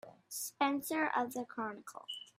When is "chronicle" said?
1.45-2.05